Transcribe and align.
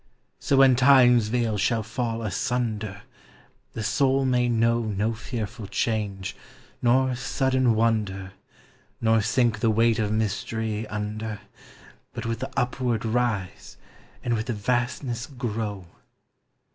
So 0.39 0.57
when 0.57 0.75
Time's 0.75 1.27
veil 1.27 1.59
shall 1.59 1.83
fall 1.83 2.23
asunder, 2.23 3.03
The 3.73 3.83
soul 3.83 4.25
may 4.25 4.49
know 4.49 4.81
No 4.81 5.13
fearful 5.13 5.67
change, 5.67 6.35
nor 6.81 7.13
sudden 7.13 7.75
wonder. 7.75 8.33
Nor 8.99 9.21
sink 9.21 9.59
the 9.59 9.69
weight 9.69 9.99
of 9.99 10.11
mystery 10.11 10.87
under. 10.87 11.41
But 12.15 12.25
with 12.25 12.39
the 12.39 12.49
upward 12.57 13.05
rise, 13.05 13.77
and 14.23 14.33
with 14.33 14.47
the 14.47 14.53
vastness 14.53 15.27
grow. 15.27 15.85